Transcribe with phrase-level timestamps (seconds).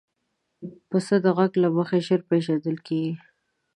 [0.89, 3.11] پسه د غږ له مخې ژر پېژندل کېږي.